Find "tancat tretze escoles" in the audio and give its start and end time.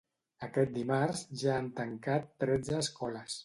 1.83-3.39